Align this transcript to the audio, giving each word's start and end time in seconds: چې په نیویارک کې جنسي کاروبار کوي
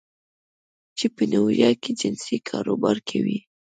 چې 0.97 1.05
په 1.15 1.23
نیویارک 1.31 1.79
کې 1.83 1.91
جنسي 1.99 2.37
کاروبار 2.49 2.97
کوي 3.09 3.37